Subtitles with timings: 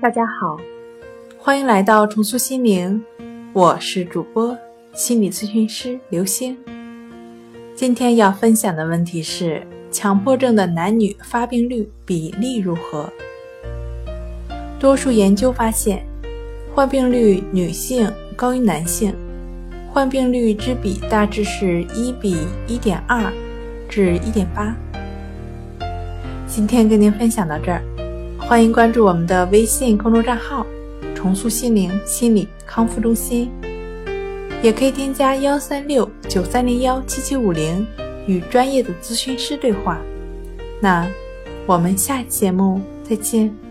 [0.00, 0.56] 大家好，
[1.36, 3.04] 欢迎来到重塑心灵，
[3.52, 4.56] 我是主播
[4.94, 6.56] 心理咨询师刘星。
[7.74, 13.12] 今天要分享的问题是：强迫症的男女发病率比例如何？
[14.78, 16.02] 多数研究发现，
[16.74, 19.14] 患病率女性高于男性，
[19.92, 23.30] 患病率之比大致是一比一点二
[23.86, 24.74] 至一点八。
[26.46, 27.82] 今天跟您分享到这儿。
[28.50, 30.66] 欢迎关注我们的微信公众账号
[31.14, 33.48] “重塑心灵心理康复中心”，
[34.60, 37.86] 也可以添加幺三六九三零幺七七五零
[38.26, 40.00] 与专业的咨询师对话。
[40.80, 41.06] 那
[41.64, 43.69] 我们下期节目再见。